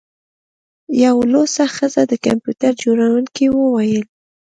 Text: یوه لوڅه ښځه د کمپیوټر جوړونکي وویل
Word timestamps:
یوه 1.03 1.23
لوڅه 1.33 1.65
ښځه 1.75 2.01
د 2.11 2.13
کمپیوټر 2.25 2.71
جوړونکي 2.83 3.45
وویل 3.49 4.03